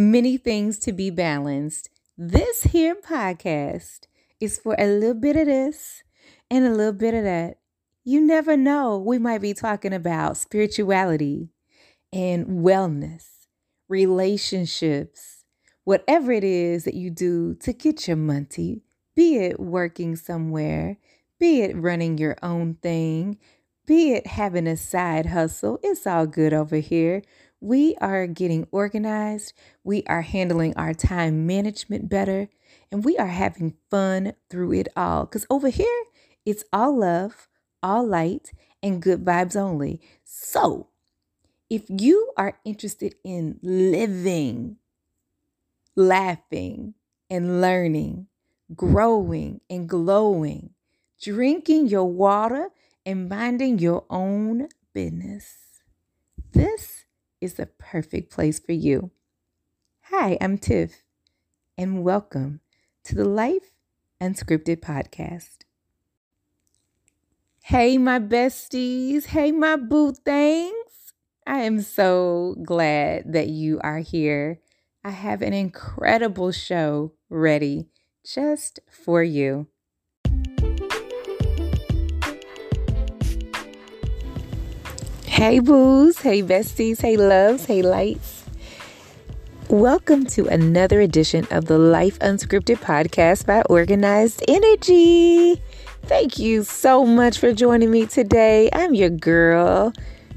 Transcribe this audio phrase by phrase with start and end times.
[0.00, 1.90] Many things to be balanced.
[2.16, 4.06] This here podcast
[4.40, 6.02] is for a little bit of this
[6.50, 7.58] and a little bit of that.
[8.02, 8.96] You never know.
[8.96, 11.50] We might be talking about spirituality
[12.14, 13.26] and wellness,
[13.90, 15.44] relationships,
[15.84, 18.80] whatever it is that you do to get your money,
[19.14, 20.96] be it working somewhere,
[21.38, 23.36] be it running your own thing,
[23.84, 25.78] be it having a side hustle.
[25.82, 27.20] It's all good over here.
[27.60, 29.52] We are getting organized,
[29.84, 32.48] we are handling our time management better,
[32.90, 35.26] and we are having fun through it all.
[35.26, 36.04] Because over here,
[36.46, 37.48] it's all love,
[37.82, 40.00] all light, and good vibes only.
[40.24, 40.88] So,
[41.68, 44.76] if you are interested in living,
[45.94, 46.94] laughing,
[47.28, 48.26] and learning,
[48.74, 50.70] growing and glowing,
[51.20, 52.70] drinking your water
[53.04, 55.56] and minding your own business,
[56.52, 57.04] this
[57.40, 59.10] is the perfect place for you.
[60.10, 61.02] Hi, I'm Tiff,
[61.78, 62.60] and welcome
[63.04, 63.70] to the Life
[64.20, 65.60] Unscripted podcast.
[67.62, 69.26] Hey, my besties.
[69.26, 71.14] Hey, my boo things.
[71.46, 74.60] I am so glad that you are here.
[75.02, 77.88] I have an incredible show ready
[78.22, 79.66] just for you.
[85.40, 86.18] Hey, boos.
[86.18, 87.00] Hey, besties.
[87.00, 87.64] Hey, loves.
[87.64, 88.44] Hey, lights.
[89.70, 95.58] Welcome to another edition of the Life Unscripted podcast by Organized Energy.
[96.02, 98.68] Thank you so much for joining me today.
[98.74, 99.94] I'm your girl,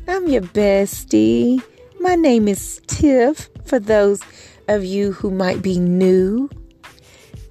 [0.07, 1.61] I'm your bestie.
[1.99, 4.21] My name is Tiff, for those
[4.69, 6.49] of you who might be new.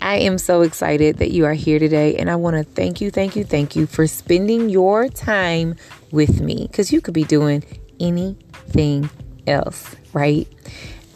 [0.00, 3.10] I am so excited that you are here today, and I want to thank you,
[3.10, 5.76] thank you, thank you for spending your time
[6.12, 7.64] with me because you could be doing
[7.98, 9.10] anything
[9.46, 10.46] else, right?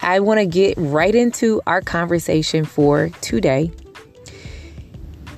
[0.03, 3.71] I want to get right into our conversation for today.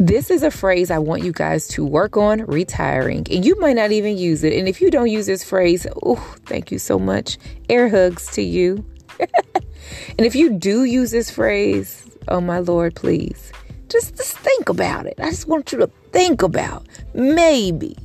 [0.00, 3.74] This is a phrase I want you guys to work on retiring, and you might
[3.74, 4.52] not even use it.
[4.52, 6.16] And if you don't use this phrase, oh,
[6.46, 7.36] thank you so much.
[7.68, 8.86] Air hugs to you.
[9.18, 13.52] and if you do use this phrase, oh my Lord, please
[13.88, 15.14] just, just think about it.
[15.18, 17.96] I just want you to think about maybe,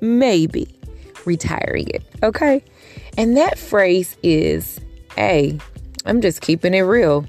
[0.00, 0.68] maybe
[1.26, 2.02] retiring it.
[2.22, 2.62] Okay.
[3.16, 4.80] And that phrase is,
[5.16, 5.58] hey,
[6.06, 7.26] I'm just keeping it real.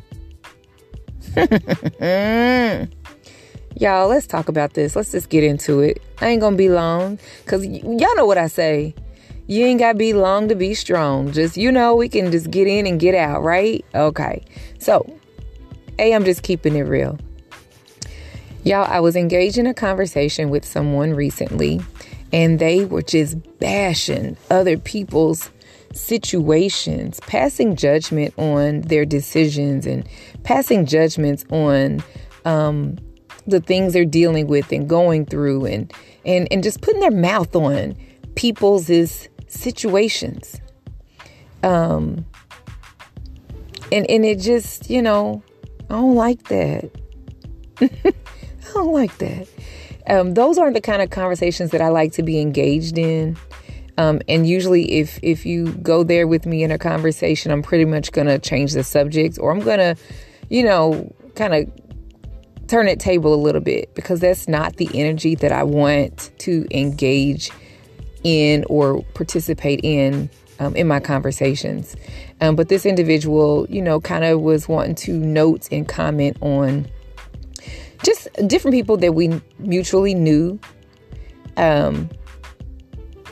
[3.76, 4.96] Y'all, let's talk about this.
[4.96, 6.02] Let's just get into it.
[6.22, 8.94] I ain't gonna be long because y- y'all know what I say.
[9.48, 11.32] You ain't gotta be long to be strong.
[11.32, 13.84] Just, you know, we can just get in and get out, right?
[13.96, 14.44] Okay.
[14.80, 15.12] So,
[15.98, 17.18] hey, I'm just keeping it real.
[18.64, 21.82] Y'all, I was engaged in a conversation with someone recently
[22.34, 25.52] and they were just bashing other people's
[25.94, 30.08] situations, passing judgment on their decisions and
[30.44, 32.04] passing judgments on
[32.44, 32.98] um,
[33.46, 35.94] the things they're dealing with and going through and
[36.26, 37.96] and and just putting their mouth on
[38.36, 38.90] people's
[39.48, 40.60] situations.
[41.62, 42.26] Um
[43.92, 45.44] and and it just, you know,
[45.90, 46.90] I don't like that.
[47.82, 48.14] I
[48.74, 49.48] don't like that.
[50.08, 53.38] Um, those aren't the kind of conversations that I like to be engaged in.
[53.98, 57.86] Um, and usually, if if you go there with me in a conversation, I'm pretty
[57.86, 59.96] much gonna change the subject, or I'm gonna,
[60.50, 61.72] you know, kind of
[62.68, 66.66] turn it table a little bit because that's not the energy that I want to
[66.72, 67.52] engage
[68.24, 71.96] in or participate in um, in my conversations.
[72.42, 76.88] Um, but this individual, you know, kind of was wanting to note and comment on
[78.04, 80.60] just different people that we mutually knew
[81.58, 82.10] um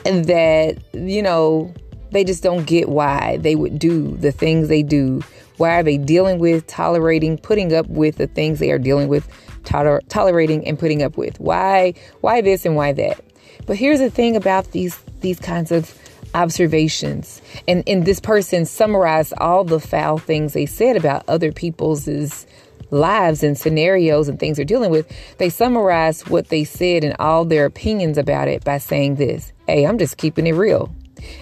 [0.04, 1.72] that you know
[2.12, 5.22] they just don't get why they would do the things they do.
[5.56, 9.28] Why are they dealing with tolerating putting up with the things they are dealing with
[9.64, 11.40] toler- tolerating and putting up with?
[11.40, 13.24] Why why this and why that?
[13.66, 15.96] But here's the thing about these these kinds of
[16.34, 17.40] observations.
[17.66, 22.46] And and this person summarized all the foul things they said about other people's is
[22.92, 27.44] lives and scenarios and things they're dealing with, they summarize what they said and all
[27.44, 30.94] their opinions about it by saying this Hey, I'm just keeping it real.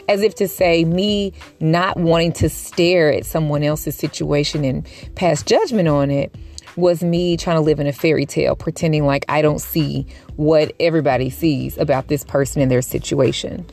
[0.09, 5.43] As if to say, me not wanting to stare at someone else's situation and pass
[5.43, 6.35] judgment on it
[6.77, 10.07] was me trying to live in a fairy tale, pretending like I don't see
[10.37, 13.67] what everybody sees about this person and their situation.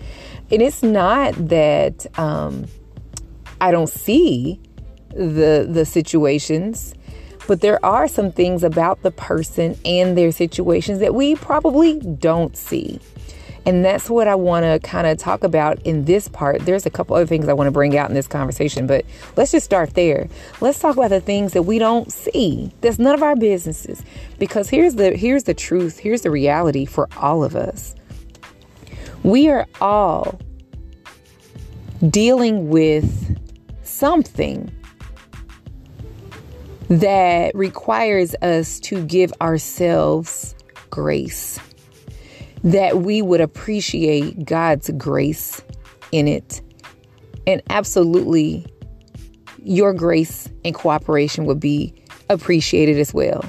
[0.50, 2.66] And it's not that um,
[3.62, 4.60] I don't see
[5.10, 6.94] the the situations
[7.48, 12.56] but there are some things about the person and their situations that we probably don't
[12.56, 13.00] see.
[13.66, 16.62] And that's what I want to kind of talk about in this part.
[16.62, 19.04] There's a couple other things I want to bring out in this conversation, but
[19.36, 20.30] let's just start there.
[20.62, 22.72] Let's talk about the things that we don't see.
[22.80, 24.04] That's none of our businesses.
[24.40, 27.94] Because here's the here's the truth, here's the reality for all of us.
[29.24, 30.40] We are all
[32.10, 33.38] dealing with
[33.84, 34.72] something
[36.90, 40.56] that requires us to give ourselves
[40.90, 41.60] grace,
[42.64, 45.62] that we would appreciate God's grace
[46.12, 46.62] in it.
[47.46, 48.66] And absolutely,
[49.64, 51.94] your grace and cooperation would be
[52.30, 53.44] appreciated as well.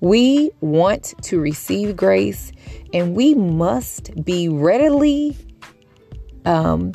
[0.00, 2.52] We want to receive grace,
[2.92, 5.36] and we must be readily
[6.46, 6.92] um,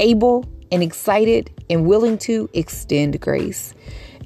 [0.00, 3.74] able and excited and willing to extend grace.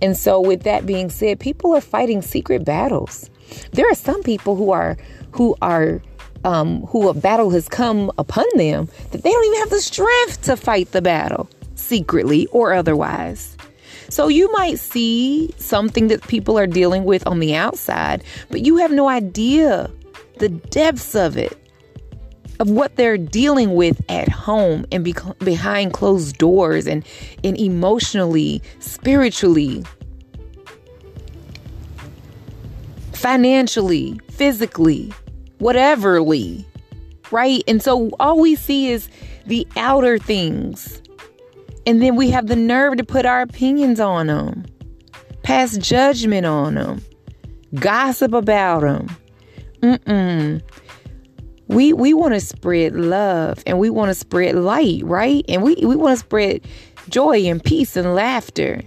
[0.03, 3.31] And so, with that being said, people are fighting secret battles.
[3.73, 4.97] There are some people who are
[5.33, 6.03] who are
[6.45, 10.43] um, who a battle has come upon them that they don't even have the strength
[10.43, 13.57] to fight the battle secretly or otherwise.
[14.11, 18.77] So you might see something that people are dealing with on the outside, but you
[18.77, 19.91] have no idea
[20.39, 21.57] the depths of it,
[22.61, 27.05] of what they're dealing with at home and be- behind closed doors and,
[27.43, 29.85] and emotionally, spiritually,
[33.13, 35.13] financially, physically,
[35.59, 36.65] whateverly,
[37.31, 37.63] right?
[37.67, 39.09] And so all we see is
[39.47, 41.01] the outer things.
[41.87, 44.65] And then we have the nerve to put our opinions on them,
[45.43, 47.03] pass judgment on them,
[47.75, 49.09] gossip about them.
[49.83, 50.63] Mm-mm.
[51.69, 55.45] We we want to spread love and we want to spread light, right?
[55.49, 56.61] And we, we want to spread
[57.09, 58.83] joy and peace and laughter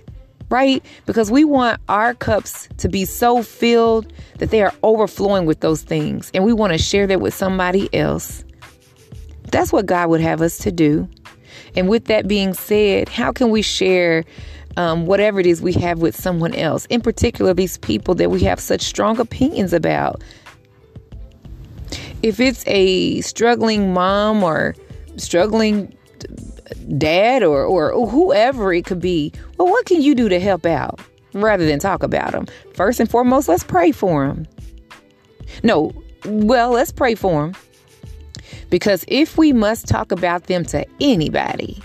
[0.50, 0.84] right?
[1.06, 5.82] Because we want our cups to be so filled that they are overflowing with those
[5.82, 6.32] things.
[6.34, 8.44] And we want to share that with somebody else.
[9.52, 11.08] That's what God would have us to do.
[11.76, 14.24] And with that being said, how can we share
[14.78, 16.86] um, whatever it is we have with someone else?
[16.88, 20.24] In particular, these people that we have such strong opinions about.
[22.28, 24.76] If it's a struggling mom or
[25.16, 25.98] struggling
[26.98, 31.00] dad or, or whoever it could be, well, what can you do to help out
[31.32, 32.46] rather than talk about them?
[32.74, 34.46] First and foremost, let's pray for them.
[35.64, 35.94] No,
[36.26, 37.56] well, let's pray for them.
[38.70, 41.82] Because if we must talk about them to anybody,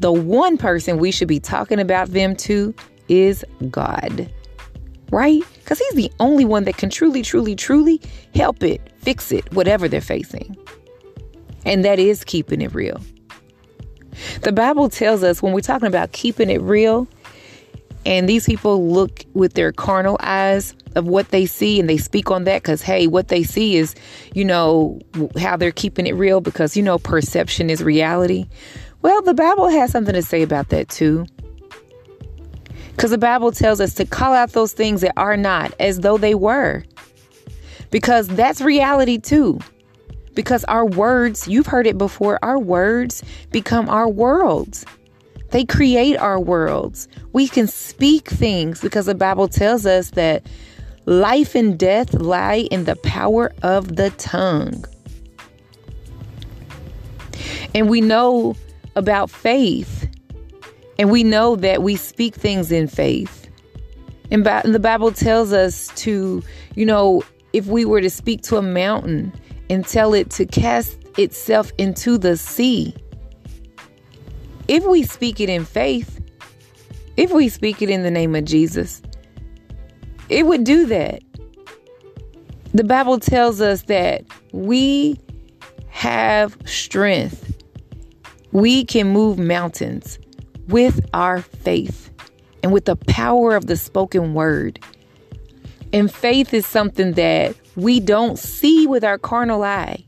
[0.00, 2.74] the one person we should be talking about them to
[3.06, 4.28] is God.
[5.12, 5.42] Right?
[5.60, 8.00] Because He's the only one that can truly, truly, truly
[8.34, 10.56] help it, fix it, whatever they're facing.
[11.64, 13.00] And that is keeping it real.
[14.42, 17.06] The Bible tells us when we're talking about keeping it real,
[18.04, 22.30] and these people look with their carnal eyes of what they see and they speak
[22.30, 23.94] on that because, hey, what they see is,
[24.34, 25.00] you know,
[25.38, 28.46] how they're keeping it real because, you know, perception is reality.
[29.02, 31.26] Well, the Bible has something to say about that too.
[32.92, 36.18] Because the Bible tells us to call out those things that are not as though
[36.18, 36.84] they were.
[37.90, 39.58] Because that's reality too
[40.34, 44.84] because our words, you've heard it before, our words become our worlds.
[45.50, 47.08] They create our worlds.
[47.32, 50.46] We can speak things because the Bible tells us that
[51.04, 54.84] life and death lie in the power of the tongue.
[57.74, 58.56] And we know
[58.96, 60.08] about faith,
[61.02, 63.50] and we know that we speak things in faith.
[64.30, 66.44] And the Bible tells us to,
[66.76, 69.32] you know, if we were to speak to a mountain
[69.68, 72.94] and tell it to cast itself into the sea.
[74.68, 76.20] If we speak it in faith,
[77.16, 79.02] if we speak it in the name of Jesus,
[80.28, 81.20] it would do that.
[82.74, 85.18] The Bible tells us that we
[85.88, 87.60] have strength.
[88.52, 90.20] We can move mountains
[90.72, 92.10] with our faith
[92.62, 94.80] and with the power of the spoken word.
[95.92, 100.02] And faith is something that we don't see with our carnal eye,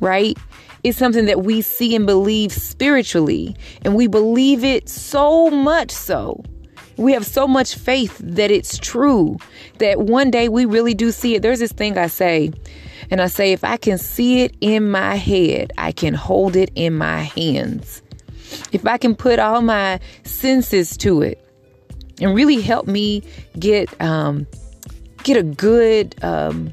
[0.00, 0.36] right?
[0.82, 6.42] It's something that we see and believe spiritually, and we believe it so much so.
[6.96, 9.36] We have so much faith that it's true
[9.78, 11.42] that one day we really do see it.
[11.42, 12.52] There's this thing I say,
[13.10, 16.70] and I say, if I can see it in my head, I can hold it
[16.74, 18.01] in my hands.
[18.72, 21.38] If I can put all my senses to it
[22.20, 23.22] and really help me
[23.58, 24.46] get um,
[25.24, 26.72] get a good um,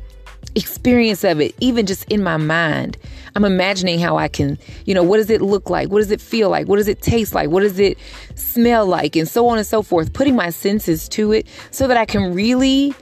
[0.55, 2.97] experience of it, even just in my mind.
[3.35, 5.89] I'm imagining how I can, you know, what does it look like?
[5.89, 6.67] What does it feel like?
[6.67, 7.49] What does it taste like?
[7.51, 7.97] What does it
[8.33, 9.15] smell like?
[9.15, 10.11] And so on and so forth.
[10.13, 12.93] Putting my senses to it so that I can really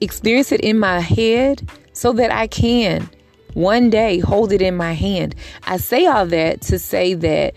[0.00, 3.08] experience it in my head so that I can
[3.54, 5.36] One day, hold it in my hand.
[5.64, 7.54] I say all that to say that,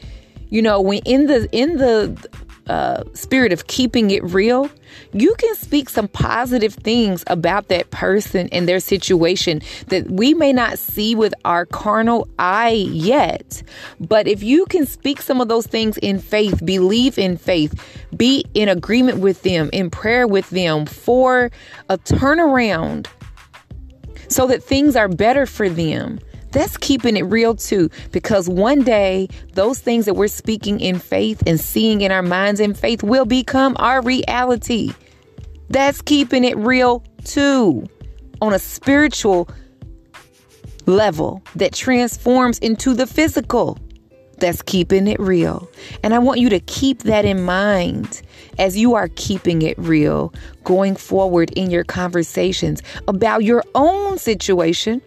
[0.50, 2.30] you know, when in the in the
[2.68, 4.70] uh, spirit of keeping it real,
[5.14, 10.52] you can speak some positive things about that person and their situation that we may
[10.52, 13.64] not see with our carnal eye yet.
[14.00, 17.74] But if you can speak some of those things in faith, believe in faith,
[18.16, 21.52] be in agreement with them, in prayer with them for
[21.90, 23.08] a turnaround
[24.30, 26.20] so that things are better for them
[26.52, 31.44] that's keeping it real too, because one day those things that we're speaking in faith
[31.46, 34.94] and seeing in our minds in faith will become our reality.
[35.70, 37.88] That's keeping it real too,
[38.42, 39.50] on a spiritual
[40.86, 43.78] level that transforms into the physical.
[44.40, 45.68] That's keeping it real.
[46.04, 48.22] And I want you to keep that in mind
[48.60, 50.32] as you are keeping it real
[50.64, 55.02] going forward in your conversations about your own situation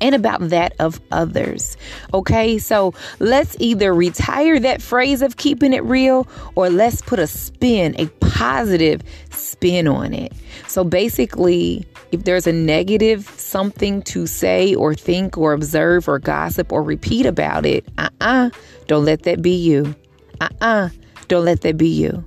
[0.00, 1.76] and about that of others.
[2.14, 7.26] Okay, so let's either retire that phrase of keeping it real or let's put a
[7.26, 10.32] spin, a positive spin on it.
[10.66, 16.72] So basically, if there's a negative something to say or think or observe or gossip
[16.72, 18.50] or repeat about it, uh uh-uh, uh,
[18.86, 19.94] do not let that be you.
[20.40, 20.88] Uh uh-uh, uh,
[21.28, 22.24] don't let that be you.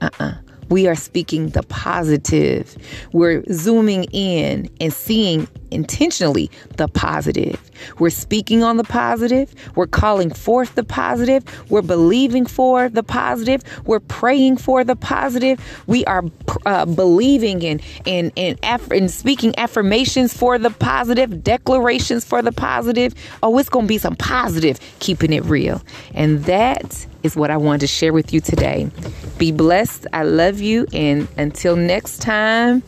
[0.00, 0.24] Uh uh-uh.
[0.24, 0.34] uh
[0.70, 2.76] we are speaking the positive.
[3.12, 7.60] We're zooming in and seeing intentionally the positive.
[7.98, 9.54] We're speaking on the positive.
[9.74, 11.44] We're calling forth the positive.
[11.70, 13.62] We're believing for the positive.
[13.84, 15.60] We're praying for the positive.
[15.86, 16.24] We are
[16.66, 23.14] uh, believing and and and, aff- speaking affirmations for the positive, declarations for the positive.
[23.42, 25.82] Oh, it's going to be some positive, keeping it real.
[26.14, 28.90] And that is what I wanted to share with you today.
[29.38, 30.06] Be blessed.
[30.12, 30.86] I love you.
[30.92, 32.82] And until next time,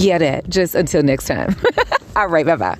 [0.00, 0.48] yeah, that.
[0.48, 1.54] Just until next time.
[2.16, 2.46] All right.
[2.46, 2.78] Bye bye.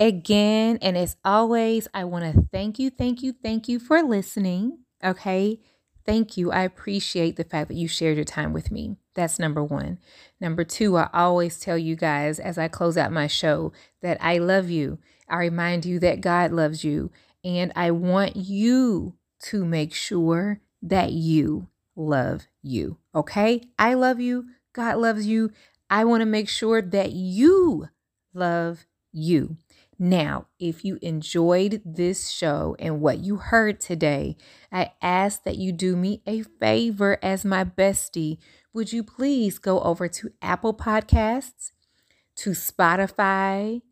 [0.00, 4.80] Again, and as always, I want to thank you, thank you, thank you for listening.
[5.02, 5.60] Okay.
[6.04, 6.52] Thank you.
[6.52, 8.96] I appreciate the fact that you shared your time with me.
[9.14, 9.98] That's number one.
[10.40, 14.38] Number two, I always tell you guys as I close out my show that I
[14.38, 14.98] love you.
[15.28, 17.10] I remind you that God loves you.
[17.42, 19.14] And I want you
[19.44, 22.98] to make sure that you love you.
[23.14, 23.62] Okay?
[23.78, 24.46] I love you.
[24.72, 25.50] God loves you.
[25.90, 27.88] I want to make sure that you
[28.32, 29.56] love you.
[29.98, 34.36] Now, if you enjoyed this show and what you heard today,
[34.72, 38.38] I ask that you do me a favor as my bestie.
[38.72, 41.70] Would you please go over to Apple Podcasts,
[42.36, 43.82] to Spotify,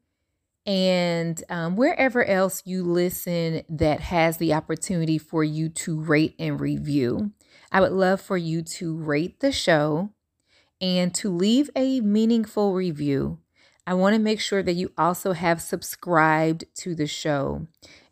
[0.65, 6.61] and um, wherever else you listen that has the opportunity for you to rate and
[6.61, 7.33] review.
[7.71, 10.11] I would love for you to rate the show
[10.81, 13.39] and to leave a meaningful review.
[13.87, 17.67] I want to make sure that you also have subscribed to the show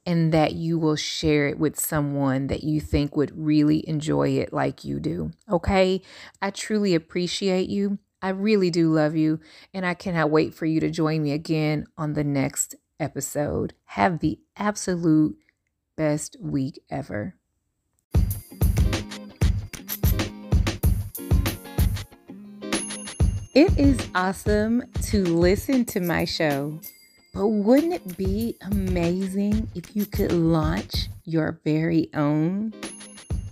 [0.04, 4.52] and that you will share it with someone that you think would really enjoy it
[4.52, 5.30] like you do.
[5.48, 6.02] Okay?
[6.42, 7.98] I truly appreciate you.
[8.22, 9.40] I really do love you,
[9.72, 13.72] and I cannot wait for you to join me again on the next episode.
[13.84, 15.38] Have the absolute
[15.96, 17.34] best week ever.
[23.52, 26.78] It is awesome to listen to my show,
[27.32, 32.74] but wouldn't it be amazing if you could launch your very own?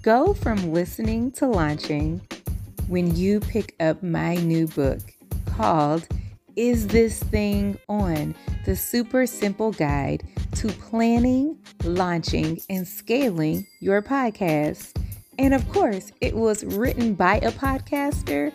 [0.03, 2.21] Go from listening to launching
[2.89, 5.01] when you pick up my new book
[5.45, 6.09] called
[6.57, 8.35] Is This Thing On?
[8.65, 10.27] The Super Simple Guide
[10.57, 15.01] to Planning, Launching, and Scaling Your Podcast.
[15.39, 18.53] And of course, it was written by a podcaster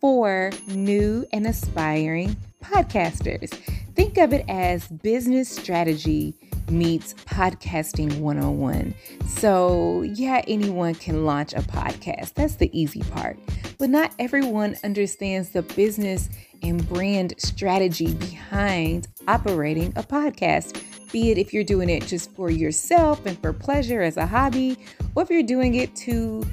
[0.00, 3.50] for new and aspiring podcasters.
[3.94, 6.34] Think of it as business strategy
[6.70, 8.94] meets podcasting 101.
[9.26, 12.34] So, yeah, anyone can launch a podcast.
[12.34, 13.38] That's the easy part.
[13.78, 16.28] But not everyone understands the business
[16.62, 20.82] and brand strategy behind operating a podcast.
[21.12, 24.78] Be it if you're doing it just for yourself and for pleasure as a hobby,
[25.14, 26.44] or if you're doing it to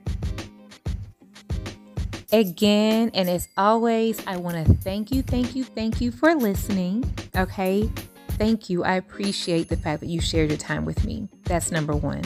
[2.34, 7.14] Again, and as always, I want to thank you, thank you, thank you for listening.
[7.38, 7.90] Okay.
[8.38, 8.84] Thank you.
[8.84, 11.30] I appreciate the fact that you shared your time with me.
[11.44, 12.24] That's number one.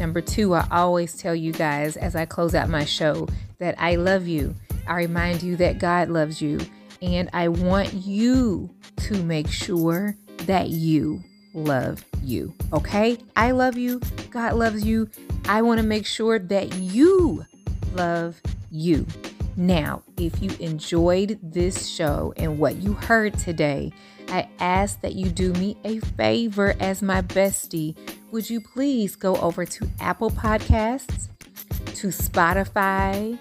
[0.00, 3.28] Number two, I always tell you guys as I close out my show
[3.58, 4.54] that I love you.
[4.86, 6.58] I remind you that God loves you.
[7.02, 10.16] And I want you to make sure
[10.46, 12.54] that you love you.
[12.72, 13.18] Okay?
[13.36, 14.00] I love you.
[14.30, 15.10] God loves you.
[15.44, 17.44] I want to make sure that you
[17.92, 18.40] love
[18.70, 19.06] you.
[19.56, 23.92] Now, if you enjoyed this show and what you heard today,
[24.28, 27.96] I ask that you do me a favor as my bestie.
[28.30, 31.28] Would you please go over to Apple Podcasts,
[31.96, 33.38] to Spotify,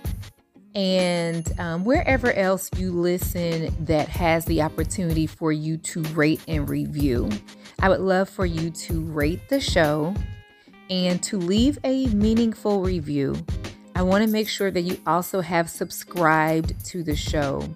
[0.75, 6.67] and um, wherever else you listen that has the opportunity for you to rate and
[6.69, 7.29] review?
[7.79, 10.15] I would love for you to rate the show
[10.89, 13.35] and to leave a meaningful review.
[13.99, 17.67] I want to make sure that you also have subscribed to the show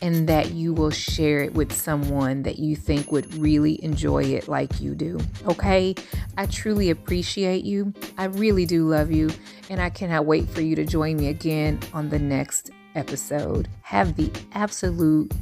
[0.00, 4.46] and that you will share it with someone that you think would really enjoy it
[4.46, 5.18] like you do.
[5.46, 5.96] Okay?
[6.38, 7.92] I truly appreciate you.
[8.16, 9.30] I really do love you.
[9.68, 13.66] And I cannot wait for you to join me again on the next episode.
[13.82, 15.32] Have the absolute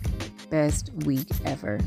[0.48, 1.78] best week ever.